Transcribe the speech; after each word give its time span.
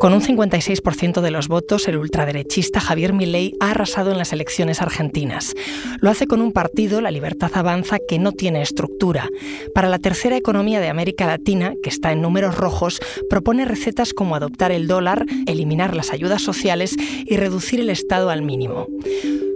Con 0.00 0.12
un 0.12 0.20
56% 0.20 1.20
de 1.20 1.32
los 1.32 1.48
votos, 1.48 1.88
el 1.88 1.96
ultraderechista 1.96 2.78
Javier 2.78 3.12
Milei 3.12 3.54
ha 3.58 3.72
arrasado 3.72 4.12
en 4.12 4.18
las 4.18 4.32
elecciones 4.32 4.80
argentinas. 4.80 5.54
Lo 6.00 6.08
hace 6.08 6.28
con 6.28 6.40
un 6.40 6.52
partido, 6.52 7.00
La 7.00 7.10
Libertad 7.10 7.50
Avanza, 7.54 7.98
que 8.06 8.20
no 8.20 8.30
tiene 8.30 8.62
estructura. 8.62 9.28
Para 9.74 9.88
la 9.88 9.98
tercera 9.98 10.36
economía 10.36 10.78
de 10.78 10.88
América 10.88 11.26
Latina, 11.26 11.74
que 11.82 11.90
está 11.90 12.12
en 12.12 12.22
números 12.22 12.56
rojos, 12.56 13.00
propone 13.28 13.64
recetas 13.64 14.14
como 14.14 14.36
adoptar 14.36 14.70
el 14.70 14.86
dólar, 14.86 15.26
eliminar 15.48 15.96
las 15.96 16.12
ayudas 16.12 16.42
sociales 16.42 16.94
y 17.26 17.36
reducir 17.36 17.80
el 17.80 17.90
Estado 17.90 18.30
al 18.30 18.42
mínimo. 18.42 18.86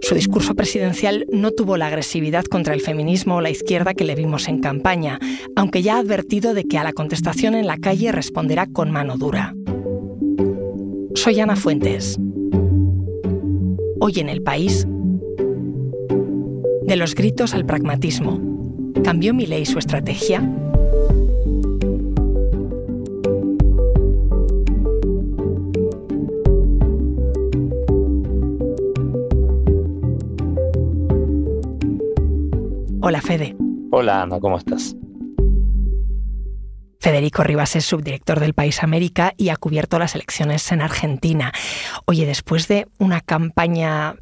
Su 0.03 0.17
discurso 0.17 0.57
presidencial 0.57 1.25
no 1.31 1.53
tuvo 1.53 1.77
la 1.77 1.87
agresividad 1.87 2.45
contra 2.47 2.75
el 2.75 2.81
feminismo 2.81 3.37
o 3.37 3.41
la 3.41 3.51
izquierda 3.51 3.95
que 3.95 4.05
le 4.05 4.17
vimos 4.17 4.49
en 4.49 4.61
campaña, 4.61 5.21
aunque 5.55 5.83
ya 5.83 5.95
ha 5.95 6.01
advertido 6.01 6.53
de 6.53 6.65
que 6.65 6.79
a 6.79 6.83
la 6.83 6.93
contestación 6.93 7.55
en 7.55 7.69
la 7.69 7.79
calle 7.79 8.11
responderá 8.11 8.67
con 8.67 8.91
mano 8.91 9.17
dura. 9.17 9.55
Soy 11.23 11.39
Ana 11.39 11.55
Fuentes. 11.55 12.19
Hoy 14.01 14.13
en 14.17 14.29
el 14.29 14.43
país, 14.43 14.89
de 16.83 16.97
los 16.97 17.15
gritos 17.15 17.55
al 17.55 17.65
pragmatismo, 17.65 18.41
¿cambió 19.05 19.33
mi 19.33 19.47
ley 19.47 19.65
su 19.65 19.79
estrategia? 19.79 20.41
Hola 33.01 33.21
Fede. 33.21 33.55
Hola 33.93 34.23
Ana, 34.23 34.41
¿cómo 34.41 34.59
estás? 34.59 34.97
Federico 37.03 37.43
Rivas 37.43 37.75
es 37.75 37.85
subdirector 37.85 38.39
del 38.39 38.55
País 38.55 38.85
América 38.85 39.35
y 39.37 39.49
ha 39.49 39.57
cubierto 39.57 39.99
las 39.99 40.15
elecciones 40.15 40.71
en 40.71 40.81
Argentina. 40.81 41.51
Oye, 42.05 42.27
después 42.27 42.69
de 42.69 42.87
una 42.99 43.21
campaña 43.21 44.15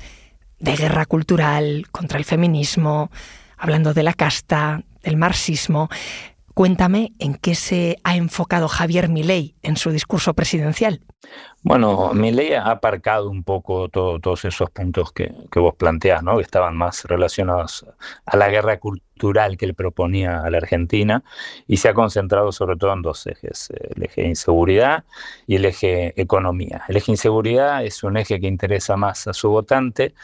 de 0.61 0.77
guerra 0.77 1.05
cultural 1.05 1.89
contra 1.93 2.19
el 2.19 2.25
feminismo, 2.25 3.11
hablando 3.59 3.93
de 3.93 4.03
la 4.03 4.15
casta, 4.15 4.83
del 5.03 5.19
marxismo, 5.19 5.91
cuéntame 6.55 7.13
en 7.19 7.35
qué 7.35 7.55
se 7.55 7.99
ha 8.03 8.17
enfocado 8.17 8.67
Javier 8.67 9.11
Milei 9.11 9.57
en 9.63 9.77
su 9.77 9.91
discurso 9.91 10.33
presidencial. 10.33 11.03
Bueno, 11.63 12.15
Milei 12.15 12.55
ha 12.55 12.71
aparcado 12.71 13.29
un 13.29 13.45
poco 13.45 13.91
todos 13.91 14.45
esos 14.47 14.71
puntos 14.71 15.13
que, 15.13 15.31
vos 15.55 15.75
planteás, 15.75 16.23
¿no? 16.23 16.37
que 16.37 16.43
estaban 16.43 16.75
más 16.75 17.05
relacionados 17.05 17.85
a 18.25 18.37
la 18.39 18.49
guerra 18.49 18.79
cultural 18.79 19.11
que 19.59 19.67
él 19.67 19.75
proponía 19.75 20.43
a 20.43 20.51
la 20.51 20.57
Argentina 20.57 21.23
y 21.67 21.77
se 21.77 21.89
ha 21.89 21.95
concentrado 21.95 22.53
sobre 22.53 22.77
todo 22.77 22.95
en 22.95 23.03
dos 23.03 23.27
ejes, 23.27 23.71
el 23.95 24.03
eje 24.03 24.27
inseguridad 24.27 25.05
y 25.47 25.57
el 25.57 25.67
eje 25.67 26.19
economía. 26.21 26.83
El 26.89 26.97
eje 26.97 27.13
inseguridad 27.13 27.85
es 27.85 28.03
un 28.03 28.17
eje 28.17 28.41
que 28.41 28.47
interesa 28.47 28.97
más 28.97 29.27
a 29.27 29.35
su 29.35 29.51
votante 29.51 30.15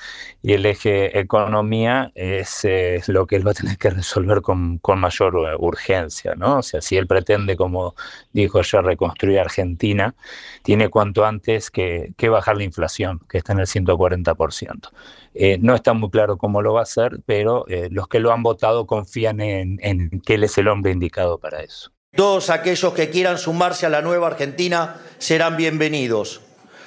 y 0.42 0.54
el 0.54 0.64
eje 0.64 1.18
economía 1.18 2.10
es 2.14 2.64
lo 3.08 3.26
que 3.26 3.36
él 3.36 3.46
va 3.46 3.50
a 3.50 3.54
tener 3.54 3.76
que 3.76 3.90
resolver 3.90 4.40
con, 4.40 4.80
mayor 4.96 5.36
urgencia, 5.58 6.34
¿no? 6.34 6.58
O 6.58 6.62
sea, 6.62 6.80
si 6.80 6.96
él 6.96 7.06
pretende, 7.06 7.56
como 7.56 7.94
dijo 8.32 8.62
ya, 8.62 8.80
reconstruir 8.80 9.40
Argentina, 9.40 10.14
tiene 10.62 10.88
cuanto 10.88 11.25
antes 11.26 11.70
que, 11.70 12.12
que 12.16 12.28
bajar 12.28 12.56
la 12.56 12.64
inflación, 12.64 13.20
que 13.28 13.38
está 13.38 13.52
en 13.52 13.60
el 13.60 13.66
140%. 13.66 14.90
Eh, 15.34 15.58
no 15.60 15.74
está 15.74 15.92
muy 15.92 16.10
claro 16.10 16.38
cómo 16.38 16.62
lo 16.62 16.72
va 16.72 16.80
a 16.80 16.82
hacer, 16.84 17.20
pero 17.26 17.66
eh, 17.68 17.88
los 17.90 18.08
que 18.08 18.20
lo 18.20 18.32
han 18.32 18.42
votado 18.42 18.86
confían 18.86 19.40
en, 19.40 19.78
en 19.82 20.20
que 20.20 20.34
él 20.34 20.44
es 20.44 20.56
el 20.58 20.68
hombre 20.68 20.92
indicado 20.92 21.38
para 21.38 21.60
eso. 21.60 21.90
Todos 22.14 22.48
aquellos 22.48 22.94
que 22.94 23.10
quieran 23.10 23.36
sumarse 23.36 23.84
a 23.84 23.90
la 23.90 24.00
nueva 24.00 24.28
Argentina 24.28 24.96
serán 25.18 25.58
bienvenidos. 25.58 26.40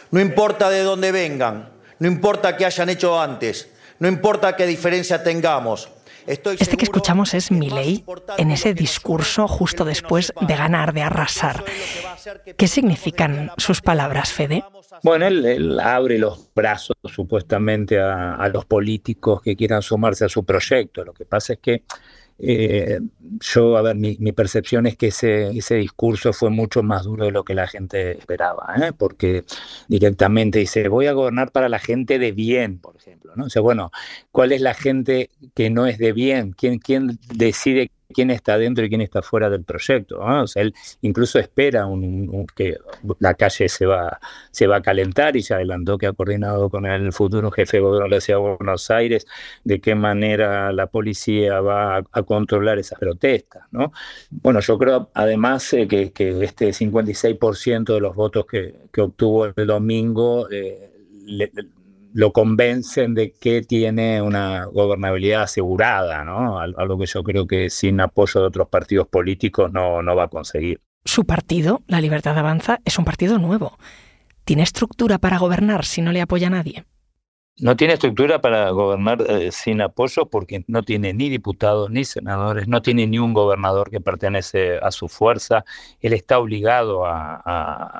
No 0.10 0.20
importa 0.20 0.72
de 0.72 0.82
dónde 0.82 1.12
vengan, 1.12 1.70
no 2.00 2.08
importa 2.08 2.58
qué 2.58 2.66
hayan 2.66 2.90
hecho 2.90 3.22
antes, 3.22 3.70
no 4.00 4.08
importa 4.08 4.56
qué 4.56 4.66
diferencia 4.66 5.24
tengamos. 5.24 5.90
Este 6.28 6.78
que 6.78 6.86
escuchamos 6.86 7.34
es 7.34 7.52
Milei 7.52 8.04
en 8.38 8.52
ese 8.52 8.74
discurso 8.74 9.48
justo 9.48 9.86
después 9.86 10.34
de 10.40 10.56
ganar, 10.56 10.94
de 10.94 11.02
arrasar. 11.02 11.64
¿Qué 12.58 12.68
significan 12.68 13.52
sus 13.58 13.82
palabras, 13.82 14.32
Fede? 14.32 14.64
Bueno, 15.04 15.28
él, 15.28 15.80
abre 15.80 16.18
los 16.18 16.50
brazos 16.54 16.96
supuestamente 17.06 18.00
a, 18.00 18.48
los 18.54 18.66
políticos 18.66 19.42
que 19.42 19.56
quieran 19.56 19.82
sumarse 19.82 20.26
a 20.26 20.30
su 20.30 20.44
proyecto. 20.44 21.04
Lo 21.04 21.14
que 21.14 21.26
pasa 21.26 21.54
es 21.54 21.60
que 21.60 21.84
eh, 22.42 23.00
yo, 23.42 23.78
a 23.78 23.82
ver, 23.82 23.96
mi, 23.96 24.32
percepción 24.32 24.86
es 24.88 24.96
que 24.96 25.08
ese, 25.08 25.50
ese, 25.50 25.76
discurso 25.76 26.32
fue 26.32 26.50
mucho 26.50 26.84
más 26.84 27.04
duro 27.04 27.26
de 27.26 27.32
lo 27.32 27.44
que 27.44 27.54
la 27.54 27.68
gente 27.68 28.18
esperaba, 28.18 28.74
¿eh? 28.82 28.94
porque 28.98 29.44
directamente 29.88 30.60
dice, 30.60 30.88
voy 30.88 31.08
a 31.08 31.14
gobernar 31.14 31.52
para 31.52 31.68
la 31.68 31.80
gente 31.80 32.18
de 32.18 32.32
bien, 32.32 32.80
por 32.80 32.96
ejemplo. 32.96 33.34
¿no? 33.36 33.46
O 33.46 33.50
sea, 33.50 33.62
bueno, 33.62 33.92
¿cuál 34.32 34.54
es 34.54 34.62
la 34.62 34.74
gente 34.74 35.30
que 35.54 35.70
no 35.70 35.86
es 35.86 35.98
de 35.98 36.14
bien? 36.14 36.54
¿Quién, 36.54 36.80
quién 36.80 37.20
decide 37.34 37.92
quién 38.14 38.32
está 38.32 38.58
dentro 38.58 38.84
y 38.84 38.90
quién 38.90 39.02
está 39.02 39.22
fuera 39.22 39.50
del 39.50 39.64
proyecto. 39.64 40.20
O 40.20 40.48
sea, 40.48 40.64
él 40.64 40.74
incluso 41.02 41.40
espera 41.40 41.88
que 42.56 42.78
la 43.20 43.34
calle 43.36 43.70
se 43.70 43.86
va, 43.86 44.20
se 44.52 44.68
va 44.68 44.78
a 44.78 44.82
calentar 44.82 45.36
y 45.38 45.44
se 45.44 45.54
adelantó 45.54 45.98
que 45.98 46.08
ha 46.08 46.14
coordinado 46.14 46.70
con 46.70 46.86
el 46.86 47.14
futuro 47.14 47.52
jefe 47.52 47.78
de 47.78 47.82
gobierno 47.82 48.10
de 48.10 48.16
la 48.16 48.22
Ciudad 48.22 48.40
de 48.40 48.56
Buenos 48.58 48.90
Aires 48.92 49.28
de 49.64 49.80
qué 49.80 49.96
manera 49.96 50.72
la 50.72 50.88
policía 50.88 51.62
va 51.62 51.98
a, 51.98 52.24
controlar 52.24 52.80
esas 52.80 53.00
protestas. 53.00 53.64
¿no? 53.72 53.92
Bueno, 54.30 54.60
yo 54.60 54.78
creo 54.78 55.10
además 55.14 55.72
eh, 55.74 55.88
que, 55.88 56.12
este 56.44 56.70
56% 56.70 57.94
de 57.94 58.00
los 58.00 58.16
votos 58.16 58.46
que, 58.46 58.76
obtuvo 59.00 59.46
el 59.46 59.68
domingo 59.68 60.50
eh, 60.52 60.92
lo 62.14 62.32
convencen 62.32 63.14
de 63.14 63.34
que 63.34 63.62
tiene 63.62 64.22
una 64.22 64.66
gobernabilidad 64.66 65.44
asegurada, 65.44 66.24
¿no? 66.24 66.60
Algo 66.60 66.98
que 66.98 67.06
yo 67.06 67.24
creo 67.24 67.48
que 67.48 67.70
sin 67.70 68.00
apoyo 68.02 68.42
de 68.42 68.48
otros 68.48 68.70
partidos 68.70 69.08
políticos 69.08 69.72
no, 69.72 70.02
no 70.02 70.16
va 70.16 70.24
a 70.24 70.28
conseguir. 70.30 70.82
Su 71.06 71.26
partido, 71.26 71.82
La 71.88 72.02
Libertad 72.02 72.38
Avanza, 72.38 72.80
es 72.86 72.98
un 73.00 73.06
partido 73.06 73.38
nuevo. 73.38 73.78
¿Tiene 74.44 74.64
estructura 74.64 75.18
para 75.18 75.38
gobernar 75.38 75.86
si 75.86 76.02
no 76.02 76.12
le 76.12 76.22
apoya 76.22 76.50
nadie? 76.50 76.86
No 77.62 77.76
tiene 77.76 77.96
estructura 77.96 78.40
para 78.40 78.70
gobernar 78.70 79.22
eh, 79.28 79.52
sin 79.52 79.82
apoyo 79.82 80.28
porque 80.28 80.64
no 80.68 80.84
tiene 80.84 81.14
ni 81.14 81.30
diputados 81.30 81.90
ni 81.90 82.06
senadores, 82.06 82.70
no 82.70 82.82
tiene 82.82 83.06
ni 83.06 83.20
un 83.20 83.34
gobernador 83.34 83.90
que 83.90 84.00
pertenece 84.00 84.78
a 84.78 84.92
su 84.92 85.10
fuerza. 85.10 85.66
Él 86.00 86.14
está 86.14 86.40
obligado 86.40 87.06
a, 87.06 87.36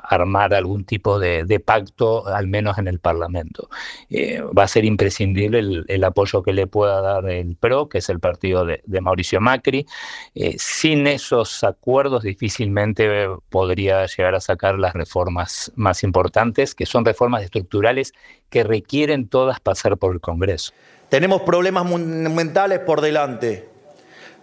armar 0.08 0.54
algún 0.54 0.84
tipo 0.84 1.18
de, 1.18 1.62
pacto, 1.64 2.26
al 2.26 2.46
menos 2.46 2.78
en 2.78 2.88
el 2.88 3.00
Parlamento. 3.00 3.68
Eh, 4.08 4.40
va 4.40 4.64
a 4.64 4.68
ser 4.68 4.84
imprescindible 4.84 5.84
el, 5.86 6.04
apoyo 6.04 6.42
que 6.42 6.52
le 6.52 6.66
pueda 6.66 7.00
dar 7.02 7.28
el 7.28 7.56
PRO, 7.56 7.88
que 7.88 7.98
es 7.98 8.08
el 8.08 8.18
partido 8.18 8.64
de, 8.64 8.80
Mauricio 9.00 9.40
Macri. 9.40 9.86
Eh, 10.34 10.56
sin 10.58 11.06
esos 11.06 11.62
acuerdos 11.64 12.22
difícilmente 12.22 13.28
podría 13.50 14.06
llegar 14.06 14.34
a 14.34 14.40
sacar 14.40 14.78
las 14.78 14.94
reformas 14.94 15.70
más 15.76 16.02
importantes, 16.02 16.74
que 16.74 16.86
son 16.86 17.04
reformas 17.04 17.42
estructurales 17.42 18.14
que 18.50 18.64
requieren 18.64 19.28
todas 19.28 19.60
pasar 19.60 19.96
por 19.96 20.12
el 20.12 20.20
Congreso. 20.20 20.72
Tenemos 21.08 21.42
problemas 21.42 21.86
monumentales 21.86 22.80
por 22.80 23.00
delante. 23.00 23.68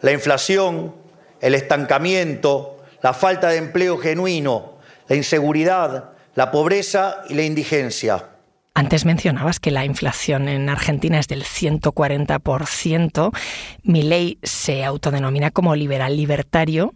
La 0.01 0.11
inflación, 0.11 0.95
el 1.39 1.53
estancamiento, 1.53 2.77
la 3.01 3.13
falta 3.13 3.49
de 3.49 3.57
empleo 3.57 3.97
genuino, 3.97 4.77
la 5.07 5.15
inseguridad, 5.15 6.11
la 6.35 6.51
pobreza 6.51 7.23
y 7.29 7.35
la 7.35 7.43
indigencia. 7.43 8.29
Antes 8.73 9.05
mencionabas 9.05 9.59
que 9.59 9.71
la 9.71 9.85
inflación 9.85 10.47
en 10.47 10.69
Argentina 10.69 11.19
es 11.19 11.27
del 11.27 11.43
140%. 11.43 13.35
Mi 13.81 14.03
ley 14.03 14.37
se 14.43 14.85
autodenomina 14.85 15.49
como 15.49 15.75
liberal 15.75 16.15
libertario. 16.15 16.93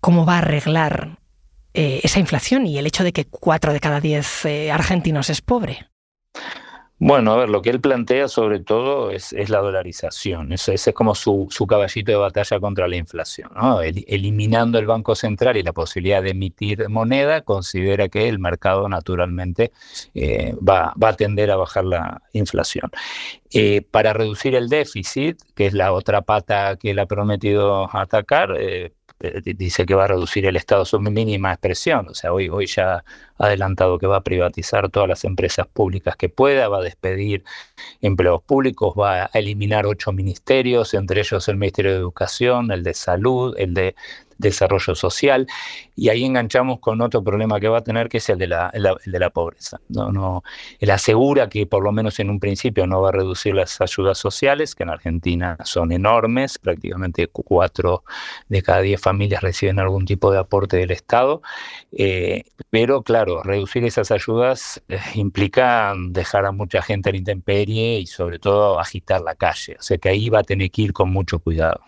¿Cómo 0.00 0.24
va 0.24 0.34
a 0.34 0.38
arreglar 0.38 1.18
eh, 1.76 2.00
esa 2.02 2.20
inflación 2.20 2.66
y 2.66 2.78
el 2.78 2.86
hecho 2.86 3.04
de 3.04 3.12
que 3.12 3.26
cuatro 3.26 3.74
de 3.74 3.80
cada 3.80 4.00
diez 4.00 4.46
eh, 4.46 4.72
argentinos 4.72 5.28
es 5.28 5.42
pobre? 5.42 5.90
Bueno, 6.98 7.32
a 7.32 7.36
ver, 7.36 7.50
lo 7.50 7.60
que 7.60 7.68
él 7.68 7.78
plantea 7.82 8.26
sobre 8.26 8.60
todo 8.60 9.10
es, 9.10 9.34
la 9.50 9.58
dolarización. 9.58 10.54
Ese, 10.54 10.72
es 10.72 10.90
como 10.94 11.14
su, 11.14 11.46
caballito 11.68 12.10
de 12.12 12.16
batalla 12.16 12.58
contra 12.58 12.88
la 12.88 12.96
inflación. 12.96 13.50
eliminando 14.06 14.78
el 14.78 14.86
Banco 14.86 15.14
Central 15.14 15.58
y 15.58 15.62
la 15.62 15.74
posibilidad 15.74 16.22
de 16.22 16.30
emitir 16.30 16.88
moneda, 16.88 17.42
considera 17.42 18.08
que 18.08 18.26
el 18.28 18.38
mercado 18.38 18.88
naturalmente 18.88 19.72
eh, 20.14 20.54
va, 20.66 20.94
a 20.98 21.12
tender 21.12 21.50
a 21.50 21.56
bajar 21.56 21.84
la 21.84 22.22
inflación. 22.32 22.90
para 23.90 24.14
reducir 24.14 24.54
el 24.54 24.70
déficit, 24.70 25.38
que 25.54 25.66
es 25.66 25.74
la 25.74 25.92
otra 25.92 26.22
pata 26.22 26.76
que 26.76 26.92
él 26.92 26.98
ha 26.98 27.06
prometido 27.06 27.94
atacar, 27.94 28.56
eh, 28.58 28.92
dice 29.18 29.86
que 29.86 29.94
va 29.94 30.04
a 30.04 30.08
reducir 30.08 30.44
el 30.46 30.56
Estado 30.56 30.82
a 30.82 30.84
su 30.84 31.00
mínima 31.00 31.52
expresión, 31.52 32.08
o 32.08 32.14
sea, 32.14 32.32
hoy, 32.32 32.48
hoy 32.48 32.66
ya 32.66 33.04
ha 33.38 33.46
adelantado 33.46 33.98
que 33.98 34.06
va 34.06 34.16
a 34.18 34.22
privatizar 34.22 34.90
todas 34.90 35.08
las 35.08 35.24
empresas 35.24 35.66
públicas 35.66 36.16
que 36.16 36.28
pueda, 36.28 36.68
va 36.68 36.78
a 36.78 36.82
despedir 36.82 37.42
empleos 38.02 38.42
públicos, 38.42 38.94
va 38.98 39.24
a 39.24 39.30
eliminar 39.32 39.86
ocho 39.86 40.12
ministerios, 40.12 40.92
entre 40.94 41.20
ellos 41.20 41.48
el 41.48 41.56
Ministerio 41.56 41.92
de 41.92 41.98
Educación, 41.98 42.70
el 42.70 42.82
de 42.82 42.94
Salud, 42.94 43.54
el 43.58 43.72
de 43.74 43.94
desarrollo 44.38 44.94
social, 44.94 45.46
y 45.94 46.08
ahí 46.08 46.24
enganchamos 46.24 46.80
con 46.80 47.00
otro 47.00 47.22
problema 47.22 47.58
que 47.60 47.68
va 47.68 47.78
a 47.78 47.84
tener, 47.84 48.08
que 48.08 48.18
es 48.18 48.28
el 48.28 48.38
de 48.38 48.46
la, 48.48 48.70
de 48.72 49.18
la 49.18 49.30
pobreza. 49.30 49.80
No, 49.88 50.12
no, 50.12 50.42
él 50.78 50.90
asegura 50.90 51.48
que 51.48 51.66
por 51.66 51.82
lo 51.82 51.92
menos 51.92 52.18
en 52.20 52.30
un 52.30 52.40
principio 52.40 52.86
no 52.86 53.00
va 53.00 53.08
a 53.10 53.12
reducir 53.12 53.54
las 53.54 53.80
ayudas 53.80 54.18
sociales, 54.18 54.74
que 54.74 54.82
en 54.82 54.90
Argentina 54.90 55.56
son 55.64 55.92
enormes, 55.92 56.58
prácticamente 56.58 57.28
cuatro 57.28 58.04
de 58.48 58.62
cada 58.62 58.80
diez 58.80 59.00
familias 59.00 59.42
reciben 59.42 59.78
algún 59.78 60.04
tipo 60.04 60.30
de 60.30 60.38
aporte 60.38 60.76
del 60.76 60.90
Estado, 60.90 61.42
eh, 61.92 62.44
pero 62.70 63.02
claro, 63.02 63.42
reducir 63.42 63.84
esas 63.84 64.10
ayudas 64.10 64.82
eh, 64.88 64.98
implica 65.14 65.94
dejar 66.08 66.46
a 66.46 66.52
mucha 66.52 66.82
gente 66.82 67.10
a 67.10 67.16
intemperie 67.16 68.00
y 68.00 68.06
sobre 68.06 68.38
todo 68.38 68.78
agitar 68.78 69.20
la 69.22 69.34
calle, 69.34 69.76
o 69.78 69.82
sea 69.82 69.98
que 69.98 70.08
ahí 70.08 70.28
va 70.28 70.40
a 70.40 70.44
tener 70.44 70.70
que 70.70 70.82
ir 70.82 70.92
con 70.92 71.10
mucho 71.10 71.38
cuidado. 71.38 71.80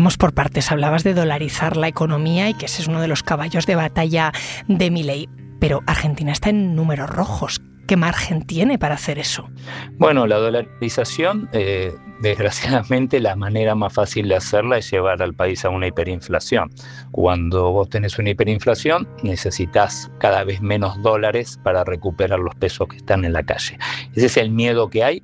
Vamos 0.00 0.16
por 0.16 0.32
partes. 0.32 0.72
Hablabas 0.72 1.04
de 1.04 1.12
dolarizar 1.12 1.76
la 1.76 1.86
economía 1.86 2.48
y 2.48 2.54
que 2.54 2.64
ese 2.64 2.80
es 2.80 2.88
uno 2.88 3.02
de 3.02 3.06
los 3.06 3.22
caballos 3.22 3.66
de 3.66 3.74
batalla 3.76 4.32
de 4.66 4.90
mi 4.90 5.02
ley. 5.02 5.28
Pero 5.60 5.82
Argentina 5.86 6.32
está 6.32 6.48
en 6.48 6.74
números 6.74 7.10
rojos. 7.10 7.60
¿Qué 7.86 7.98
margen 7.98 8.46
tiene 8.46 8.78
para 8.78 8.94
hacer 8.94 9.18
eso? 9.18 9.50
Bueno, 9.98 10.26
la 10.26 10.38
dolarización, 10.38 11.50
eh, 11.52 11.92
desgraciadamente, 12.22 13.20
la 13.20 13.36
manera 13.36 13.74
más 13.74 13.92
fácil 13.92 14.26
de 14.28 14.36
hacerla 14.36 14.78
es 14.78 14.90
llevar 14.90 15.20
al 15.20 15.34
país 15.34 15.66
a 15.66 15.68
una 15.68 15.88
hiperinflación. 15.88 16.70
Cuando 17.10 17.70
vos 17.70 17.90
tenés 17.90 18.18
una 18.18 18.30
hiperinflación, 18.30 19.06
necesitas 19.22 20.10
cada 20.18 20.44
vez 20.44 20.62
menos 20.62 21.02
dólares 21.02 21.60
para 21.62 21.84
recuperar 21.84 22.38
los 22.38 22.54
pesos 22.54 22.88
que 22.88 22.96
están 22.96 23.26
en 23.26 23.34
la 23.34 23.42
calle. 23.42 23.78
Ese 24.14 24.24
es 24.24 24.36
el 24.38 24.50
miedo 24.50 24.88
que 24.88 25.04
hay 25.04 25.22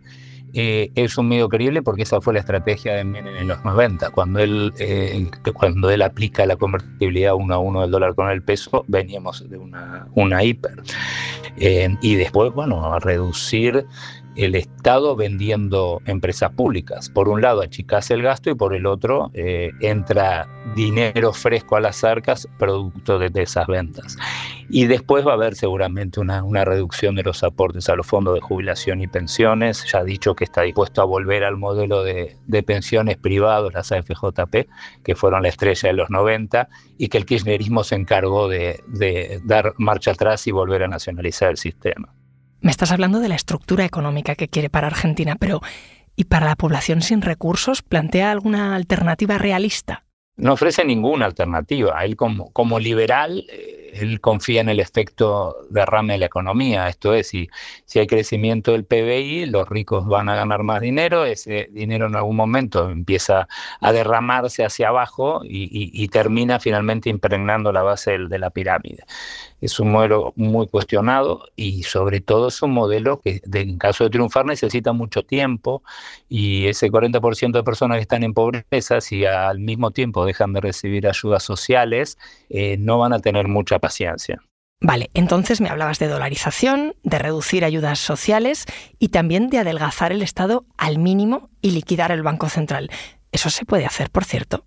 eh, 0.58 0.90
es 0.94 1.18
un 1.18 1.28
medio 1.28 1.50
creíble 1.50 1.82
porque 1.82 2.04
esa 2.04 2.18
fue 2.22 2.32
la 2.32 2.40
estrategia 2.40 2.94
de 2.94 3.04
Menem 3.04 3.36
en 3.36 3.46
los 3.46 3.62
90. 3.62 4.08
Cuando 4.08 4.38
él, 4.38 4.72
eh, 4.78 5.28
cuando 5.52 5.90
él 5.90 6.00
aplica 6.00 6.46
la 6.46 6.56
convertibilidad 6.56 7.34
uno 7.34 7.54
a 7.54 7.58
uno 7.58 7.82
del 7.82 7.90
dólar 7.90 8.14
con 8.14 8.30
el 8.30 8.42
peso, 8.42 8.82
veníamos 8.88 9.46
de 9.50 9.58
una, 9.58 10.08
una 10.14 10.42
hiper. 10.42 10.82
Eh, 11.58 11.94
y 12.00 12.14
después, 12.14 12.54
bueno, 12.54 12.90
a 12.90 12.98
reducir 13.00 13.84
el 14.36 14.54
Estado 14.54 15.16
vendiendo 15.16 16.02
empresas 16.04 16.52
públicas. 16.52 17.08
Por 17.08 17.28
un 17.28 17.40
lado 17.40 17.62
achicase 17.62 18.14
el 18.14 18.22
gasto 18.22 18.50
y 18.50 18.54
por 18.54 18.74
el 18.74 18.86
otro 18.86 19.30
eh, 19.34 19.70
entra 19.80 20.46
dinero 20.74 21.32
fresco 21.32 21.76
a 21.76 21.80
las 21.80 22.04
arcas 22.04 22.46
producto 22.58 23.18
de, 23.18 23.30
esas 23.42 23.66
ventas. 23.66 24.16
Y 24.68 24.86
después 24.86 25.26
va 25.26 25.32
a 25.32 25.34
haber 25.34 25.54
seguramente 25.54 26.20
una, 26.20 26.42
una, 26.42 26.64
reducción 26.64 27.14
de 27.14 27.22
los 27.22 27.42
aportes 27.44 27.88
a 27.88 27.96
los 27.96 28.06
fondos 28.06 28.34
de 28.34 28.40
jubilación 28.40 29.00
y 29.00 29.06
pensiones. 29.06 29.84
Ya 29.90 30.00
ha 30.00 30.04
dicho 30.04 30.34
que 30.34 30.44
está 30.44 30.62
dispuesto 30.62 31.00
a 31.00 31.04
volver 31.04 31.44
al 31.44 31.56
modelo 31.56 32.02
de, 32.02 32.36
pensiones 32.66 33.16
privados, 33.16 33.72
las 33.72 33.92
AFJP, 33.92 34.68
que 35.04 35.14
fueron 35.14 35.42
la 35.42 35.48
estrella 35.48 35.88
de 35.88 35.94
los 35.94 36.10
90, 36.10 36.68
y 36.98 37.08
que 37.08 37.18
el 37.18 37.26
kirchnerismo 37.26 37.84
se 37.84 37.94
encargó 37.94 38.48
de 38.48 39.40
dar 39.44 39.74
marcha 39.78 40.10
atrás 40.12 40.46
y 40.46 40.50
volver 40.50 40.82
a 40.82 40.88
nacionalizar 40.88 41.50
el 41.50 41.56
sistema. 41.56 42.12
Me 42.60 42.70
estás 42.70 42.90
hablando 42.90 43.20
de 43.20 43.28
la 43.28 43.34
estructura 43.34 43.84
económica 43.84 44.34
que 44.34 44.48
quiere 44.48 44.70
para 44.70 44.86
Argentina, 44.86 45.36
pero 45.38 45.60
¿y 46.16 46.24
para 46.24 46.46
la 46.46 46.56
población 46.56 47.02
sin 47.02 47.22
recursos 47.22 47.82
plantea 47.82 48.30
alguna 48.30 48.74
alternativa 48.74 49.38
realista? 49.38 50.04
No 50.36 50.52
ofrece 50.52 50.84
ninguna 50.84 51.26
alternativa. 51.26 52.04
Él 52.04 52.16
como, 52.16 52.52
como 52.52 52.78
liberal, 52.78 53.46
eh, 53.50 53.86
él 53.94 54.20
confía 54.20 54.60
en 54.60 54.68
el 54.68 54.80
efecto 54.80 55.56
derrame 55.70 56.14
de 56.14 56.18
la 56.18 56.26
economía. 56.26 56.88
Esto 56.88 57.14
es, 57.14 57.28
si, 57.28 57.48
si 57.84 57.98
hay 57.98 58.06
crecimiento 58.06 58.72
del 58.72 58.84
PBI, 58.84 59.46
los 59.46 59.68
ricos 59.68 60.06
van 60.06 60.28
a 60.28 60.36
ganar 60.36 60.62
más 60.62 60.80
dinero, 60.80 61.24
ese 61.24 61.68
dinero 61.72 62.06
en 62.06 62.16
algún 62.16 62.36
momento 62.36 62.90
empieza 62.90 63.48
a 63.80 63.92
derramarse 63.92 64.64
hacia 64.64 64.88
abajo 64.88 65.40
y, 65.44 66.06
termina 66.08 66.60
finalmente 66.60 67.10
impregnando 67.10 67.72
la 67.72 67.82
base 67.82 68.16
de 68.16 68.38
la 68.38 68.50
pirámide 68.50 69.04
es 69.60 69.80
un 69.80 69.90
modelo 69.90 70.32
muy 70.36 70.66
cuestionado 70.66 71.44
y 71.56 71.82
sobre 71.84 72.20
todo 72.20 72.48
es 72.48 72.62
un 72.62 72.72
modelo 72.72 73.20
que 73.20 73.40
en 73.52 73.78
caso 73.78 74.04
de 74.04 74.10
triunfar 74.10 74.46
necesita 74.46 74.92
mucho 74.92 75.22
tiempo 75.22 75.82
y 76.28 76.66
ese 76.66 76.90
40% 76.90 77.52
de 77.52 77.62
personas 77.62 77.96
que 77.96 78.02
están 78.02 78.22
en 78.22 78.34
pobreza, 78.34 79.00
si 79.00 79.24
al 79.24 79.58
mismo 79.58 79.90
tiempo 79.90 80.24
dejan 80.24 80.52
de 80.52 80.60
recibir 80.60 81.06
ayudas 81.08 81.42
sociales, 81.42 82.18
eh, 82.48 82.76
no 82.78 82.98
van 82.98 83.12
a 83.12 83.20
tener 83.20 83.48
mucha 83.48 83.78
paciencia. 83.78 84.42
Vale, 84.80 85.10
entonces 85.14 85.62
me 85.62 85.70
hablabas 85.70 85.98
de 85.98 86.06
dolarización, 86.06 86.94
de 87.02 87.18
reducir 87.18 87.64
ayudas 87.64 87.98
sociales 87.98 88.66
y 88.98 89.08
también 89.08 89.48
de 89.48 89.58
adelgazar 89.58 90.12
el 90.12 90.20
Estado 90.20 90.66
al 90.76 90.98
mínimo 90.98 91.48
y 91.62 91.70
liquidar 91.70 92.12
el 92.12 92.22
Banco 92.22 92.50
Central. 92.50 92.90
¿Eso 93.32 93.48
se 93.48 93.64
puede 93.64 93.86
hacer, 93.86 94.10
por 94.10 94.24
cierto? 94.24 94.66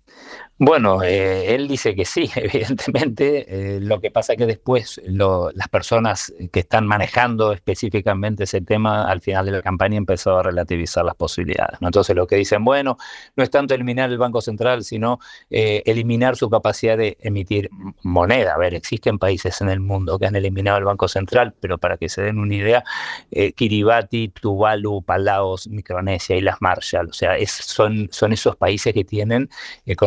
Bueno, 0.62 1.02
eh, 1.02 1.54
él 1.54 1.68
dice 1.68 1.94
que 1.94 2.04
sí, 2.04 2.30
evidentemente. 2.36 3.76
Eh, 3.76 3.80
lo 3.80 3.98
que 3.98 4.10
pasa 4.10 4.34
es 4.34 4.38
que 4.38 4.44
después 4.44 5.00
las 5.06 5.68
personas 5.70 6.34
que 6.52 6.60
están 6.60 6.86
manejando 6.86 7.54
específicamente 7.54 8.44
ese 8.44 8.60
tema 8.60 9.10
al 9.10 9.22
final 9.22 9.46
de 9.46 9.52
la 9.52 9.62
campaña 9.62 9.96
empezó 9.96 10.36
a 10.36 10.42
relativizar 10.42 11.02
las 11.02 11.14
posibilidades. 11.14 11.78
Entonces 11.80 12.14
lo 12.14 12.26
que 12.26 12.36
dicen, 12.36 12.62
bueno, 12.62 12.98
no 13.36 13.42
es 13.42 13.48
tanto 13.48 13.72
eliminar 13.72 14.10
el 14.10 14.18
Banco 14.18 14.42
Central, 14.42 14.84
sino 14.84 15.18
eh, 15.48 15.82
eliminar 15.86 16.36
su 16.36 16.50
capacidad 16.50 16.98
de 16.98 17.16
emitir 17.22 17.70
moneda. 18.02 18.52
A 18.52 18.58
ver, 18.58 18.74
existen 18.74 19.18
países 19.18 19.62
en 19.62 19.70
el 19.70 19.80
mundo 19.80 20.18
que 20.18 20.26
han 20.26 20.36
eliminado 20.36 20.76
el 20.76 20.84
Banco 20.84 21.08
Central, 21.08 21.54
pero 21.58 21.78
para 21.78 21.96
que 21.96 22.10
se 22.10 22.20
den 22.20 22.38
una 22.38 22.54
idea, 22.54 22.84
Kiribati, 23.30 24.28
Tuvalu, 24.28 25.00
Palaos, 25.00 25.68
Micronesia 25.68 26.36
y 26.36 26.42
las 26.42 26.60
Marshall, 26.60 27.08
o 27.08 27.14
sea, 27.14 27.34
son, 27.46 28.10
son 28.12 28.34
esos 28.34 28.56
países 28.56 28.92
que 28.92 29.04
tienen 29.04 29.48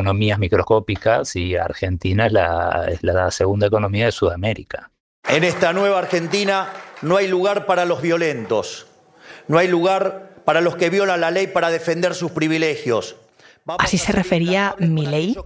economías 0.04 0.38
microscópicas 0.38 1.36
y 1.36 1.56
Argentina 1.56 2.28
es 2.28 2.34
la, 2.34 2.86
es 2.90 3.04
la 3.04 3.32
segunda 3.32 3.68
economía 3.68 4.06
de 4.06 4.12
Sudamérica. 4.12 4.92
En 5.28 5.44
esta 5.44 5.72
nueva 5.72 6.00
Argentina 6.00 6.70
no 7.02 7.16
hay 7.16 7.28
lugar 7.28 7.66
para 7.66 7.86
los 7.86 8.02
violentos, 8.02 8.88
no 9.48 9.58
hay 9.58 9.70
lugar 9.70 10.42
para 10.44 10.60
los 10.60 10.76
que 10.76 10.90
violan 10.90 11.22
la 11.22 11.32
ley 11.32 11.48
para 11.48 11.70
defender 11.70 12.14
sus 12.16 12.32
privilegios. 12.32 13.16
Así 13.80 13.98
se 13.98 14.12
refería 14.12 14.76
mi 14.78 15.06
ley 15.06 15.38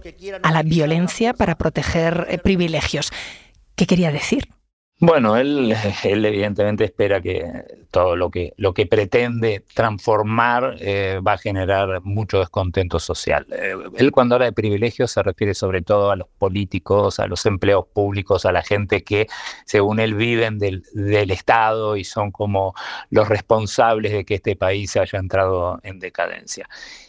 a 0.42 0.50
la 0.50 0.64
violencia 0.64 1.34
para 1.34 1.56
proteger 1.56 2.26
eh, 2.28 2.38
privilegios. 2.38 3.12
¿Qué 3.76 3.86
quería 3.86 4.10
decir? 4.10 4.48
Bueno, 5.00 5.36
él, 5.36 5.74
evidentemente 6.02 6.84
espera 6.84 7.20
que 7.20 7.46
todo 7.92 8.16
lo 8.16 8.30
que, 8.30 8.52
lo 8.56 8.74
que 8.74 8.86
pretende 8.86 9.62
transformar 9.72 10.76
eh, 10.80 11.20
va 11.26 11.34
a 11.34 11.38
generar 11.38 12.00
mucho 12.02 12.40
descontento 12.40 12.98
social. 12.98 13.46
Eh, 13.52 13.74
él 13.96 14.10
cuando 14.10 14.34
habla 14.34 14.46
de 14.46 14.52
privilegios 14.52 15.12
se 15.12 15.22
refiere 15.22 15.54
sobre 15.54 15.82
todo 15.82 16.10
a 16.10 16.16
los 16.16 16.26
políticos, 16.38 17.20
a 17.20 17.28
los 17.28 17.46
empleos 17.46 17.86
públicos, 17.86 18.44
a 18.44 18.50
la 18.52 18.62
gente 18.62 19.04
que 19.04 19.28
según 19.66 20.00
él 20.00 20.14
viven 20.14 20.58
del, 20.58 20.82
del 20.92 21.30
Estado 21.30 21.96
y 21.96 22.02
son 22.02 22.32
como 22.32 22.74
los 23.10 23.28
responsables 23.28 24.12
de 24.12 24.24
que 24.24 24.34
este 24.34 24.56
país 24.56 24.96
haya 24.96 25.18
entrado 25.20 25.78
en 25.84 26.00
decadencia 26.00 26.68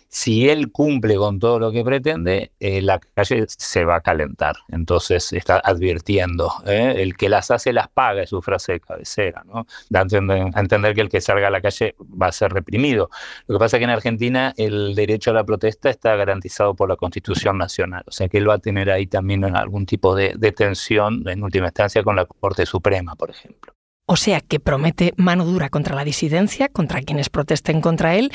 si 0.09 0.49
él 0.49 0.71
cumple 0.71 1.15
con 1.17 1.37
todo 1.39 1.59
lo 1.59 1.71
que 1.71 1.83
pretende, 1.83 2.51
eh, 2.59 2.81
la 2.81 2.99
calle 2.99 3.45
se 3.47 3.85
va 3.85 3.97
a 3.97 4.01
calentar. 4.01 4.55
Entonces 4.69 5.31
está 5.33 5.61
advirtiendo, 5.63 6.51
¿eh? 6.65 6.95
el 6.97 7.15
que 7.15 7.29
las 7.29 7.51
hace 7.51 7.71
las 7.73 7.89
paga, 7.89 8.23
es 8.23 8.29
su 8.29 8.41
frase 8.41 8.73
de 8.73 8.79
cabecera, 8.79 9.43
¿no? 9.45 9.67
Da 9.89 9.99
a 9.99 10.59
entender, 10.59 10.95
que 10.95 11.01
el 11.01 11.09
que 11.09 11.21
salga 11.21 11.47
a 11.47 11.51
la 11.51 11.61
calle 11.61 11.95
va 11.99 12.27
a 12.27 12.31
ser 12.31 12.51
reprimido. 12.51 13.11
Lo 13.45 13.55
que 13.55 13.59
pasa 13.59 13.77
es 13.77 13.81
que 13.81 13.83
en 13.83 13.91
Argentina 13.91 14.53
el 14.57 14.95
derecho 14.95 15.29
a 15.29 15.35
la 15.35 15.43
protesta 15.43 15.91
está 15.91 16.15
garantizado 16.15 16.73
por 16.73 16.89
la 16.89 16.95
Constitución 16.95 17.59
Nacional, 17.59 18.03
o 18.07 18.11
sea 18.11 18.27
que 18.27 18.39
él 18.39 18.49
va 18.49 18.55
a 18.55 18.59
tener 18.59 18.89
ahí 18.89 19.05
también 19.05 19.43
algún 19.45 19.85
tipo 19.85 20.15
de, 20.15 20.33
de 20.35 20.51
tensión, 20.51 21.23
en 21.27 21.43
última 21.43 21.67
instancia, 21.67 22.01
con 22.01 22.15
la 22.15 22.25
Corte 22.25 22.65
Suprema, 22.65 23.15
por 23.15 23.29
ejemplo. 23.29 23.73
O 24.11 24.15
sea 24.15 24.41
que 24.41 24.59
promete 24.59 25.13
mano 25.17 25.45
dura 25.45 25.69
contra 25.69 25.95
la 25.95 26.03
disidencia, 26.03 26.67
contra 26.67 27.03
quienes 27.03 27.29
protesten 27.29 27.79
contra 27.79 28.15
él, 28.15 28.31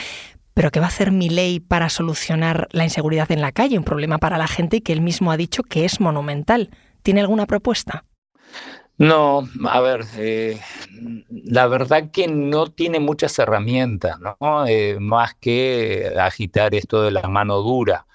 pero 0.54 0.70
¿qué 0.70 0.78
va 0.80 0.86
a 0.86 0.88
hacer 0.88 1.10
mi 1.10 1.28
ley 1.28 1.58
para 1.60 1.88
solucionar 1.88 2.68
la 2.70 2.84
inseguridad 2.84 3.30
en 3.32 3.40
la 3.40 3.52
calle? 3.52 3.76
Un 3.76 3.84
problema 3.84 4.18
para 4.18 4.38
la 4.38 4.46
gente 4.46 4.82
que 4.82 4.92
él 4.92 5.00
mismo 5.00 5.32
ha 5.32 5.36
dicho 5.36 5.64
que 5.64 5.84
es 5.84 6.00
monumental. 6.00 6.70
¿Tiene 7.02 7.20
alguna 7.20 7.46
propuesta? 7.46 8.04
No, 8.96 9.48
a 9.68 9.80
ver, 9.80 10.04
eh, 10.16 10.60
la 11.30 11.66
verdad 11.66 12.12
que 12.12 12.28
no 12.28 12.68
tiene 12.68 13.00
muchas 13.00 13.36
herramientas, 13.40 14.18
¿no? 14.20 14.66
Eh, 14.68 14.98
más 15.00 15.34
que 15.34 16.12
agitar 16.16 16.76
esto 16.76 17.02
de 17.02 17.10
la 17.10 17.22
mano 17.28 17.56
dura. 17.56 18.06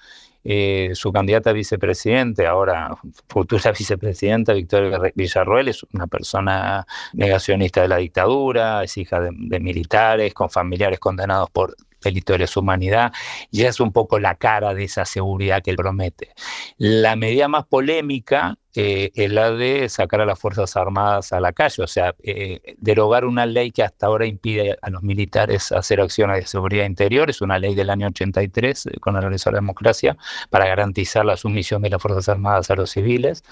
Eh, 0.42 0.92
su 0.94 1.12
candidata 1.12 1.50
a 1.50 1.52
vicepresidente, 1.52 2.46
ahora 2.46 2.96
futura 3.28 3.72
vicepresidenta, 3.78 4.54
Victoria 4.54 4.98
Villarroel, 5.14 5.68
es 5.68 5.84
una 5.92 6.06
persona 6.06 6.86
negacionista 7.12 7.82
de 7.82 7.88
la 7.88 7.98
dictadura, 7.98 8.82
es 8.82 8.96
hija 8.96 9.20
de 9.20 9.60
militares, 9.60 10.32
con 10.32 10.48
familiares 10.48 10.98
condenados 10.98 11.50
por 11.50 11.76
delito 12.02 12.32
de 12.32 12.38
humanidad, 12.56 13.12
y 13.50 13.64
es 13.64 13.80
un 13.80 13.92
poco 13.92 14.18
la 14.18 14.34
cara 14.36 14.74
de 14.74 14.84
esa 14.84 15.04
seguridad 15.04 15.62
que 15.62 15.70
él 15.70 15.76
promete. 15.76 16.32
La 16.76 17.16
medida 17.16 17.48
más 17.48 17.66
polémica 17.66 18.56
eh, 18.74 19.10
es 19.14 19.30
de 19.30 19.88
sacar 19.88 20.20
a 20.20 20.26
las 20.26 20.38
Fuerzas 20.38 20.76
Armadas 20.76 21.32
a 21.32 21.40
la 21.40 21.52
calle, 21.52 21.82
o 21.82 21.86
sea, 21.88 22.14
eh, 22.22 22.76
derogar 22.78 23.24
una 23.24 23.44
ley 23.44 23.72
que 23.72 23.82
hasta 23.82 24.06
ahora 24.06 24.26
impide 24.26 24.78
a 24.80 24.90
los 24.90 25.02
militares 25.02 25.72
hacer 25.72 26.00
acciones 26.00 26.36
de 26.36 26.46
seguridad 26.46 26.84
interior, 26.84 27.30
es 27.30 27.40
una 27.40 27.58
ley 27.58 27.74
del 27.74 27.90
año 27.90 28.06
83 28.06 28.86
eh, 28.86 29.00
con 29.00 29.14
la 29.14 29.20
regreso 29.20 29.48
a 29.48 29.52
la 29.52 29.58
democracia 29.58 30.16
para 30.50 30.66
garantizar 30.66 31.24
la 31.24 31.36
sumisión 31.36 31.82
de 31.82 31.90
las 31.90 32.00
Fuerzas 32.00 32.28
Armadas 32.28 32.70
a 32.70 32.76
los 32.76 32.90
civiles, 32.90 33.42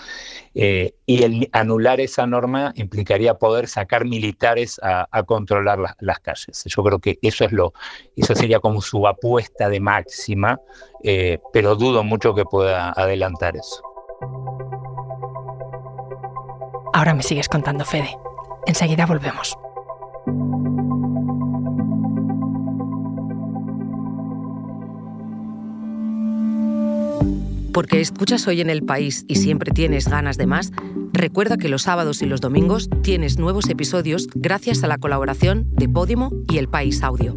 y 0.54 1.22
el 1.22 1.48
anular 1.52 2.00
esa 2.00 2.26
norma 2.26 2.72
implicaría 2.76 3.34
poder 3.34 3.68
sacar 3.68 4.04
militares 4.04 4.80
a, 4.82 5.06
controlar 5.24 5.78
las 6.00 6.18
calles. 6.20 6.64
Yo 6.66 6.82
creo 6.82 6.98
que 6.98 7.18
eso 7.22 7.44
es 7.44 7.52
lo, 7.52 7.72
eso 8.16 8.34
sería 8.34 8.60
como 8.60 8.80
su 8.80 9.06
apuesta 9.06 9.68
de 9.68 9.80
máxima, 9.80 10.60
pero 11.52 11.76
dudo 11.76 12.02
mucho 12.04 12.34
que 12.34 12.44
pueda 12.44 12.90
adelantar 12.90 13.56
eso. 13.56 13.82
Ahora 16.98 17.14
me 17.14 17.22
sigues 17.22 17.48
contando, 17.48 17.84
Fede. 17.84 18.18
Enseguida 18.66 19.06
volvemos. 19.06 19.56
Porque 27.72 28.00
escuchas 28.00 28.48
hoy 28.48 28.60
en 28.60 28.68
el 28.68 28.82
país 28.82 29.24
y 29.28 29.36
siempre 29.36 29.70
tienes 29.70 30.08
ganas 30.08 30.38
de 30.38 30.48
más, 30.48 30.72
recuerda 31.12 31.56
que 31.56 31.68
los 31.68 31.82
sábados 31.82 32.20
y 32.20 32.26
los 32.26 32.40
domingos 32.40 32.90
tienes 33.04 33.38
nuevos 33.38 33.68
episodios 33.68 34.26
gracias 34.34 34.82
a 34.82 34.88
la 34.88 34.98
colaboración 34.98 35.68
de 35.70 35.88
Podimo 35.88 36.32
y 36.50 36.58
El 36.58 36.68
País 36.68 37.04
Audio. 37.04 37.36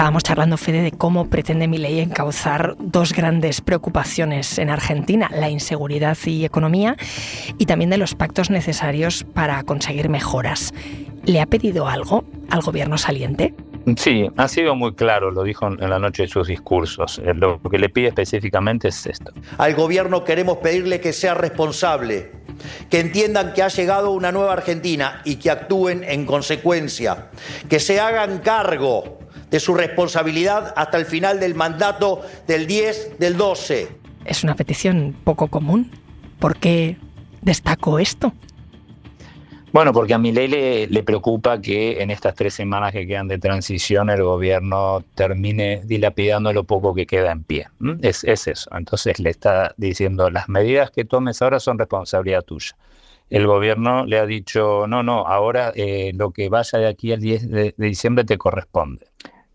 Estábamos 0.00 0.22
charlando, 0.22 0.56
Fede, 0.56 0.80
de 0.80 0.92
cómo 0.92 1.28
pretende 1.28 1.68
mi 1.68 1.76
ley 1.76 2.00
encauzar 2.00 2.74
dos 2.78 3.12
grandes 3.12 3.60
preocupaciones 3.60 4.56
en 4.58 4.70
Argentina, 4.70 5.28
la 5.30 5.50
inseguridad 5.50 6.16
y 6.24 6.46
economía, 6.46 6.96
y 7.58 7.66
también 7.66 7.90
de 7.90 7.98
los 7.98 8.14
pactos 8.14 8.48
necesarios 8.48 9.24
para 9.34 9.62
conseguir 9.62 10.08
mejoras. 10.08 10.72
¿Le 11.26 11.42
ha 11.42 11.44
pedido 11.44 11.86
algo 11.86 12.24
al 12.48 12.62
gobierno 12.62 12.96
saliente? 12.96 13.52
Sí, 13.98 14.26
ha 14.38 14.48
sido 14.48 14.74
muy 14.74 14.94
claro, 14.94 15.32
lo 15.32 15.42
dijo 15.42 15.66
en 15.66 15.90
la 15.90 15.98
noche 15.98 16.22
de 16.22 16.28
sus 16.30 16.48
discursos. 16.48 17.18
Eh, 17.18 17.34
lo 17.34 17.60
que 17.60 17.78
le 17.78 17.90
pide 17.90 18.08
específicamente 18.08 18.88
es 18.88 19.04
esto. 19.04 19.34
Al 19.58 19.74
gobierno 19.74 20.24
queremos 20.24 20.56
pedirle 20.56 21.02
que 21.02 21.12
sea 21.12 21.34
responsable, 21.34 22.32
que 22.88 23.00
entiendan 23.00 23.52
que 23.52 23.62
ha 23.62 23.68
llegado 23.68 24.12
una 24.12 24.32
nueva 24.32 24.54
Argentina 24.54 25.20
y 25.26 25.36
que 25.36 25.50
actúen 25.50 26.04
en 26.04 26.24
consecuencia, 26.24 27.28
que 27.68 27.78
se 27.78 28.00
hagan 28.00 28.38
cargo 28.38 29.19
de 29.50 29.60
su 29.60 29.74
responsabilidad 29.74 30.72
hasta 30.76 30.98
el 30.98 31.06
final 31.06 31.40
del 31.40 31.54
mandato 31.54 32.22
del 32.46 32.66
10 32.66 33.18
del 33.18 33.36
12. 33.36 33.88
Es 34.24 34.44
una 34.44 34.54
petición 34.54 35.16
poco 35.24 35.48
común. 35.48 35.90
¿Por 36.38 36.56
qué 36.56 36.96
destaco 37.42 37.98
esto? 37.98 38.32
Bueno, 39.72 39.92
porque 39.92 40.14
a 40.14 40.18
mi 40.18 40.32
le, 40.32 40.88
le 40.88 41.02
preocupa 41.04 41.60
que 41.60 42.02
en 42.02 42.10
estas 42.10 42.34
tres 42.34 42.54
semanas 42.54 42.92
que 42.92 43.06
quedan 43.06 43.28
de 43.28 43.38
transición 43.38 44.10
el 44.10 44.22
gobierno 44.22 45.04
termine 45.14 45.82
dilapidando 45.84 46.52
lo 46.52 46.64
poco 46.64 46.92
que 46.92 47.06
queda 47.06 47.30
en 47.30 47.44
pie. 47.44 47.68
Es, 48.02 48.24
eso. 48.24 48.68
Entonces 48.76 49.20
le 49.20 49.30
está 49.30 49.72
diciendo, 49.76 50.28
las 50.28 50.48
medidas 50.48 50.90
que 50.90 51.04
tomes 51.04 51.40
ahora 51.40 51.60
son 51.60 51.78
responsabilidad 51.78 52.42
tuya. 52.42 52.76
El 53.28 53.46
gobierno 53.46 54.04
le 54.06 54.18
ha 54.18 54.26
dicho, 54.26 54.88
no, 54.88 55.04
no, 55.04 55.24
ahora 55.24 55.72
eh, 55.76 56.10
lo 56.16 56.32
que 56.32 56.48
vaya 56.48 56.80
de 56.80 56.88
aquí 56.88 57.12
al 57.12 57.20
10 57.20 57.48
de 57.50 57.74
diciembre 57.76 58.24
te 58.24 58.38
corresponde. 58.38 59.06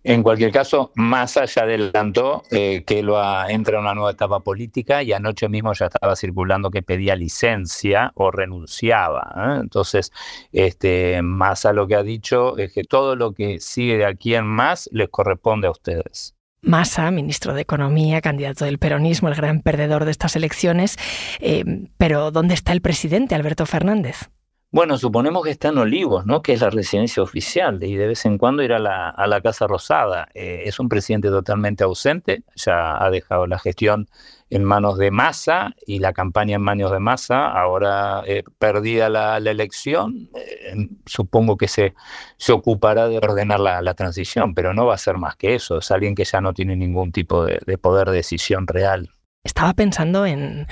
En 0.07 0.21
cualquier 0.21 0.51
caso, 0.51 0.91
Massa 0.93 1.45
ya 1.45 1.63
adelantó 1.63 2.43
eh, 2.51 2.83
que 2.85 3.01
lo 3.01 3.17
entra 3.50 3.77
en 3.77 3.81
una 3.81 3.95
nueva 3.95 4.12
etapa 4.12 4.39
política 4.39 5.01
y 5.01 5.12
anoche 5.12 5.50
mismo 5.50 5.74
ya 5.74 5.88
estaba 5.88 6.15
circulando 6.15 6.69
que 6.69 6.83
pedía 6.83 7.15
licencia 7.15 8.12
o 8.13 8.29
renunciaba. 8.29 9.33
¿eh? 9.35 9.59
Entonces, 9.62 10.12
este, 10.51 11.24
Massa 11.24 11.74
lo 11.74 11.88
que 11.88 11.95
ha 11.95 12.03
dicho 12.03 12.55
es 12.59 12.71
que 12.71 12.83
todo 12.83 13.15
lo 13.15 13.33
que 13.33 13.59
sigue 13.59 13.97
de 13.97 14.05
aquí 14.05 14.35
en 14.35 14.45
más 14.45 14.88
les 14.91 15.09
corresponde 15.09 15.67
a 15.67 15.71
ustedes. 15.71 16.35
Massa, 16.62 17.09
ministro 17.09 17.55
de 17.55 17.62
Economía, 17.62 18.21
candidato 18.21 18.65
del 18.65 18.77
peronismo, 18.77 19.29
el 19.29 19.35
gran 19.35 19.62
perdedor 19.62 20.05
de 20.05 20.12
estas 20.12 20.35
elecciones. 20.35 20.97
Eh, 21.39 21.63
pero 21.97 22.29
¿dónde 22.29 22.53
está 22.53 22.74
el 22.74 22.81
presidente, 22.81 23.33
Alberto 23.33 23.65
Fernández? 23.65 24.29
Bueno, 24.75 24.98
suponemos 24.98 25.41
que 25.41 25.51
está 25.51 25.70
en 25.70 25.77
Olivos, 25.77 26.25
¿no? 26.25 26.41
que 26.41 26.51
es 26.51 26.60
la 26.60 26.70
residencia 26.70 27.24
oficial, 27.24 27.82
y 27.82 27.96
de 27.96 28.08
vez 28.08 28.25
en 28.25 28.38
cuando 28.38 28.62
ir 28.62 28.74
a 28.74 28.79
la, 28.79 29.10
a 29.10 29.25
la 29.25 29.39
Casa 29.39 29.67
Rosada. 29.67 30.27
Eh, 30.34 30.63
es 30.65 30.82
un 30.82 30.89
presidente 30.89 31.29
totalmente 31.29 31.86
ausente, 31.86 32.44
ya 32.58 33.01
ha 33.01 33.10
dejado 33.10 33.48
la 33.48 33.58
gestión 33.58 34.10
en 34.50 34.65
manos 34.65 34.98
de 34.98 35.12
Massa 35.12 35.74
y 35.88 36.00
la 36.00 36.12
campaña 36.12 36.58
en 36.58 36.62
manos 36.62 36.91
de 36.91 37.00
Massa. 37.00 37.48
Ahora, 37.48 38.24
eh, 38.27 38.44
perdida 38.60 39.08
la, 39.08 39.38
elección, 39.38 40.29
eh, 40.36 40.89
supongo 41.05 41.55
que 41.55 41.70
se, 41.70 41.94
se 42.36 42.51
ocupará 42.51 43.08
de 43.08 43.20
ordenar 43.20 43.62
la, 43.62 43.94
transición, 43.94 44.53
pero 44.53 44.74
no 44.74 44.86
va 44.86 44.96
a 44.96 44.98
ser 44.98 45.17
más 45.17 45.38
que 45.38 45.55
eso. 45.55 45.77
Es 45.77 45.89
alguien 45.89 46.15
que 46.15 46.25
ya 46.25 46.41
no 46.41 46.53
tiene 46.53 46.75
ningún 46.75 47.13
tipo 47.13 47.46
de, 47.46 47.62
de 47.65 47.77
poder 47.77 48.10
de 48.10 48.17
decisión 48.17 48.67
real. 48.67 49.14
Estaba 49.46 49.74
pensando 49.74 50.25
en, 50.25 50.68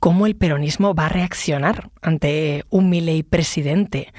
cómo 0.00 0.26
el 0.26 0.36
peronismo 0.36 0.92
va 0.92 1.06
a 1.06 1.08
reaccionar 1.08 1.88
ante 2.02 2.64
un 2.68 2.90
Milei 2.90 3.22
presidente. 3.22 4.12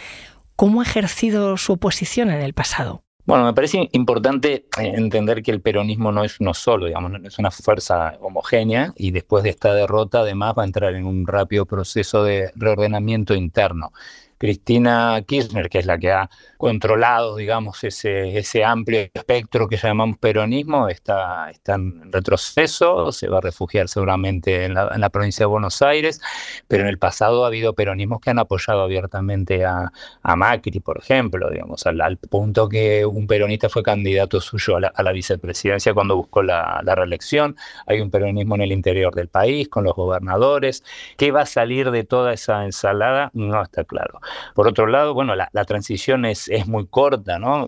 ¿Cómo 0.55 0.79
ha 0.79 0.85
ejercido 0.85 1.57
su 1.57 1.73
oposición 1.73 2.31
en 2.31 2.41
el 2.41 2.53
pasado? 2.53 3.03
Bueno, 3.25 3.43
me 3.43 3.53
parece 3.53 3.89
importante 3.91 4.65
entender 4.77 5.43
que 5.43 5.51
el 5.51 5.61
peronismo 5.61 6.13
no 6.13 6.23
es 6.23 6.39
uno 6.39 6.53
solo, 6.53 6.85
digamos, 6.87 7.11
no 7.11 7.27
es 7.27 7.37
una 7.37 7.51
fuerza 7.51 8.17
homogénea 8.21 8.93
y 8.95 9.11
después 9.11 9.43
de 9.43 9.49
esta 9.49 9.73
derrota 9.73 10.21
además 10.21 10.55
va 10.57 10.63
a 10.63 10.65
entrar 10.65 10.95
en 10.95 11.05
un 11.05 11.27
rápido 11.27 11.65
proceso 11.65 12.23
de 12.23 12.51
reordenamiento 12.55 13.35
interno. 13.35 13.91
Cristina 14.39 15.21
Kirchner, 15.27 15.69
que 15.69 15.79
es 15.79 15.85
la 15.85 15.97
que 15.97 16.11
ha 16.11 16.29
controlado, 16.57 17.35
digamos, 17.35 17.83
ese, 17.83 18.37
ese 18.37 18.63
amplio 18.63 19.01
espectro 19.13 19.67
que 19.67 19.77
llamamos 19.77 20.17
peronismo, 20.17 20.87
está, 20.87 21.49
está 21.51 21.75
en 21.75 22.11
retroceso, 22.11 23.11
se 23.11 23.27
va 23.27 23.39
a 23.39 23.41
refugiar 23.41 23.89
seguramente 23.89 24.65
en 24.65 24.73
la, 24.73 25.09
provincia 25.09 25.43
de 25.43 25.47
Buenos 25.47 25.81
Aires, 25.81 26.21
pero 26.67 26.83
en 26.83 26.89
el 26.89 26.97
pasado 26.97 27.43
ha 27.43 27.47
habido 27.47 27.73
peronismos 27.73 28.21
que 28.21 28.29
han 28.29 28.39
apoyado 28.39 28.81
abiertamente 28.81 29.65
a, 29.65 29.91
a 30.23 30.35
Macri, 30.35 30.79
por 30.79 30.99
ejemplo, 30.99 31.49
digamos, 31.49 31.85
al, 31.85 32.17
punto 32.17 32.69
que 32.69 33.05
un 33.05 33.27
peronista 33.27 33.67
fue 33.67 33.83
candidato 33.83 34.39
suyo 34.39 34.77
a 34.77 34.79
la, 34.79 34.87
a 34.87 35.03
la 35.03 35.11
vicepresidencia 35.11 35.93
cuando 35.93 36.15
buscó 36.15 36.43
la, 36.43 36.81
la, 36.83 36.95
reelección. 36.95 37.57
Hay 37.87 37.99
un 37.99 38.09
peronismo 38.09 38.55
en 38.55 38.61
el 38.61 38.71
interior 38.71 39.13
del 39.13 39.27
país, 39.27 39.67
con 39.67 39.83
los 39.83 39.95
gobernadores. 39.95 40.83
¿Qué 41.17 41.31
va 41.31 41.41
a 41.41 41.45
salir 41.45 41.91
de 41.91 42.05
toda 42.05 42.33
esa 42.33 42.63
ensalada? 42.65 43.31
No 43.33 43.61
está 43.61 43.83
claro. 43.83 44.19
Por 44.55 44.67
otro 44.67 44.87
lado, 44.87 45.13
bueno, 45.13 45.35
la, 45.35 45.65
transición 45.65 46.25
es, 46.25 46.47
es, 46.47 46.67
muy 46.67 46.87
corta, 46.87 47.39
¿no? 47.39 47.67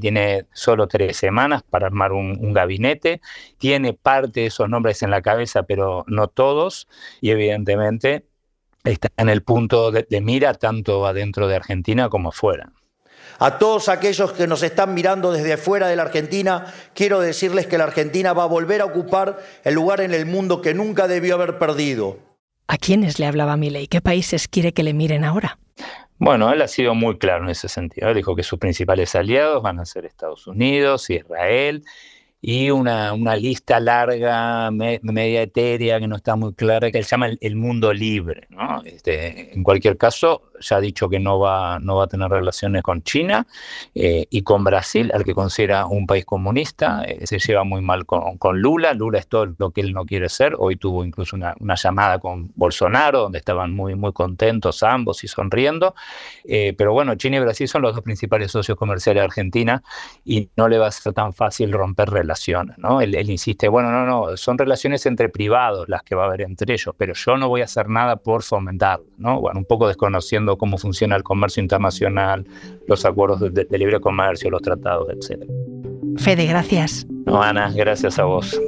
Tiene 0.00 0.46
solo 0.52 0.86
tres 0.86 1.16
semanas 1.16 1.62
para 1.62 1.86
armar 1.86 2.12
un, 2.12 2.52
gabinete, 2.52 3.20
tiene 3.58 3.92
parte 3.94 4.40
de 4.40 4.46
esos 4.46 4.68
nombres 4.68 5.02
en 5.02 5.10
la 5.10 5.22
cabeza, 5.22 5.64
pero 5.64 6.04
no 6.06 6.28
todos, 6.28 6.88
y 7.20 7.30
evidentemente 7.30 8.26
está 8.84 9.08
en 9.16 9.28
el 9.28 9.42
punto 9.42 9.90
de, 9.90 10.06
de 10.08 10.20
mira 10.20 10.54
tanto 10.54 11.06
adentro 11.06 11.48
de 11.48 11.56
Argentina 11.56 12.08
como 12.08 12.28
afuera. 12.30 12.72
A 13.38 13.58
todos 13.58 13.88
aquellos 13.88 14.32
que 14.32 14.46
nos 14.46 14.62
están 14.62 14.94
mirando 14.94 15.32
desde 15.32 15.54
afuera 15.54 15.88
de 15.88 15.96
la 15.96 16.02
Argentina, 16.02 16.72
quiero 16.94 17.20
decirles 17.20 17.66
que 17.66 17.78
la 17.78 17.84
Argentina 17.84 18.32
va 18.32 18.44
a 18.44 18.46
volver 18.46 18.80
a 18.80 18.84
ocupar 18.84 19.38
el 19.64 19.74
lugar 19.74 20.00
en 20.00 20.14
el 20.14 20.26
mundo 20.26 20.62
que 20.62 20.74
nunca 20.74 21.08
debió 21.08 21.34
haber 21.34 21.58
perdido. 21.58 22.18
¿A 22.66 22.78
quiénes 22.78 23.18
le 23.18 23.26
hablaba 23.26 23.56
Milei? 23.56 23.88
¿Qué 23.88 24.00
países 24.00 24.48
quiere 24.48 24.72
que 24.72 24.82
le 24.82 24.94
miren 24.94 25.24
ahora? 25.24 25.58
Bueno, 26.18 26.52
él 26.52 26.62
ha 26.62 26.68
sido 26.68 26.94
muy 26.94 27.18
claro 27.18 27.44
en 27.44 27.50
ese 27.50 27.68
sentido. 27.68 28.12
dijo 28.14 28.36
que 28.36 28.42
sus 28.42 28.58
principales 28.58 29.14
aliados 29.14 29.62
van 29.62 29.80
a 29.80 29.84
ser 29.84 30.04
Estados 30.04 30.46
Unidos, 30.46 31.10
Israel 31.10 31.82
y 32.46 32.70
una, 32.70 33.14
una 33.14 33.36
lista 33.36 33.80
larga, 33.80 34.70
media 34.70 35.40
etérea, 35.40 35.98
que 35.98 36.06
no 36.06 36.16
está 36.16 36.36
muy 36.36 36.52
clara, 36.52 36.90
que 36.90 36.98
él 36.98 37.06
llama 37.06 37.30
el, 37.40 37.56
mundo 37.56 37.90
libre. 37.90 38.46
¿no? 38.50 38.82
Este, 38.84 39.54
en 39.54 39.62
cualquier 39.62 39.96
caso, 39.96 40.50
ya 40.60 40.76
ha 40.76 40.80
dicho 40.80 41.08
que 41.08 41.18
no 41.18 41.38
va, 41.38 41.78
no 41.80 41.96
va 41.96 42.04
a 42.04 42.06
tener 42.06 42.30
relaciones 42.30 42.82
con 42.82 43.02
China 43.02 43.46
eh, 43.94 44.26
y 44.30 44.42
con 44.42 44.64
Brasil, 44.64 45.10
al 45.14 45.24
que 45.24 45.34
considera 45.34 45.86
un 45.86 46.06
país 46.06 46.24
comunista. 46.24 47.04
Eh, 47.04 47.26
se 47.26 47.38
lleva 47.38 47.64
muy 47.64 47.82
mal 47.82 48.06
con, 48.06 48.38
con, 48.38 48.60
Lula. 48.60 48.94
Lula 48.94 49.18
es 49.18 49.26
todo 49.26 49.54
lo 49.58 49.70
que 49.70 49.80
él 49.80 49.92
no 49.92 50.04
quiere 50.04 50.28
ser. 50.28 50.54
Hoy 50.58 50.76
tuvo 50.76 51.04
incluso 51.04 51.36
una, 51.36 51.54
una 51.60 51.74
llamada 51.74 52.18
con 52.18 52.52
Bolsonaro, 52.54 53.20
donde 53.20 53.38
estaban 53.38 53.72
muy, 53.72 53.94
muy 53.94 54.12
contentos 54.12 54.82
ambos 54.82 55.24
y 55.24 55.28
sonriendo. 55.28 55.94
Eh, 56.44 56.74
pero 56.76 56.92
bueno, 56.92 57.14
China 57.16 57.36
y 57.36 57.40
Brasil 57.40 57.68
son 57.68 57.82
los 57.82 57.94
dos 57.94 58.04
principales 58.04 58.50
socios 58.50 58.78
comerciales 58.78 59.20
de 59.20 59.24
Argentina 59.24 59.82
y 60.24 60.50
no 60.56 60.68
le 60.68 60.78
va 60.78 60.86
a 60.86 60.90
ser 60.90 61.12
tan 61.12 61.32
fácil 61.32 61.72
romper 61.72 62.10
relaciones 62.10 62.44
¿no? 62.78 63.00
Él, 63.00 63.30
insiste, 63.30 63.68
bueno, 63.68 63.90
no, 63.90 64.06
no, 64.06 64.36
son 64.36 64.58
relaciones 64.58 65.06
entre 65.06 65.28
privados 65.28 65.88
las 65.88 66.02
que 66.02 66.14
va 66.14 66.24
a 66.24 66.26
haber 66.26 66.42
entre 66.42 66.74
ellos, 66.74 66.94
pero 66.96 67.14
yo 67.14 67.36
no 67.36 67.48
voy 67.48 67.62
a 67.62 67.64
hacer 67.64 67.88
nada 67.88 68.16
por 68.16 68.42
fomentarlo, 68.42 69.06
¿no? 69.18 69.40
Bueno, 69.40 69.60
un 69.60 69.66
poco 69.66 69.88
desconociendo 69.88 70.53
cómo 70.56 70.78
funciona 70.78 71.16
el 71.16 71.22
comercio 71.22 71.62
internacional, 71.62 72.46
los 72.86 73.04
acuerdos 73.04 73.40
de, 73.40 73.64
de 73.64 73.78
libre 73.78 74.00
comercio, 74.00 74.50
los 74.50 74.62
tratados, 74.62 75.08
etc. 75.10 75.44
Fede, 76.16 76.46
gracias. 76.46 77.06
No, 77.26 77.42
Ana, 77.42 77.72
gracias 77.74 78.18
a 78.18 78.24
vos. 78.24 78.58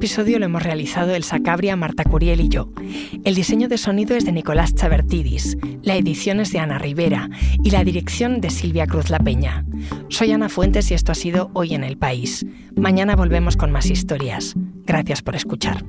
Episodio 0.00 0.38
lo 0.38 0.46
hemos 0.46 0.62
realizado 0.62 1.14
el 1.14 1.24
Sacabria, 1.24 1.76
Marta 1.76 2.04
Curiel 2.04 2.40
y 2.40 2.48
yo. 2.48 2.72
El 3.22 3.34
diseño 3.34 3.68
de 3.68 3.76
sonido 3.76 4.16
es 4.16 4.24
de 4.24 4.32
Nicolás 4.32 4.74
Chavertidis, 4.74 5.58
la 5.82 5.94
edición 5.94 6.40
es 6.40 6.52
de 6.52 6.58
Ana 6.58 6.78
Rivera 6.78 7.28
y 7.62 7.70
la 7.70 7.84
dirección 7.84 8.40
de 8.40 8.48
Silvia 8.48 8.86
Cruz 8.86 9.10
La 9.10 9.18
Peña. 9.18 9.66
Soy 10.08 10.32
Ana 10.32 10.48
Fuentes 10.48 10.90
y 10.90 10.94
esto 10.94 11.12
ha 11.12 11.14
sido 11.14 11.50
Hoy 11.52 11.74
en 11.74 11.84
el 11.84 11.98
País. 11.98 12.46
Mañana 12.76 13.14
volvemos 13.14 13.58
con 13.58 13.72
más 13.72 13.90
historias. 13.90 14.54
Gracias 14.86 15.20
por 15.20 15.36
escuchar. 15.36 15.84